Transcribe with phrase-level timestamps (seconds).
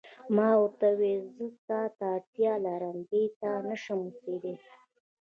[0.35, 4.55] ما ورته وویل: زه تا ته اړتیا لرم، بې تا نه شم اوسېدای.